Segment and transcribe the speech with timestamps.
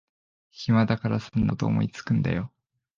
[0.51, 2.51] 暇だからそんなこと思いつくんだよ